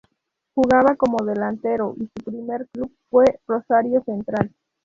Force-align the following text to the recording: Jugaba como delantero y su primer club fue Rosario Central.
Jugaba 0.55 0.95
como 0.95 1.23
delantero 1.23 1.93
y 1.95 2.05
su 2.05 2.23
primer 2.25 2.67
club 2.69 2.91
fue 3.11 3.39
Rosario 3.45 4.01
Central. 4.03 4.51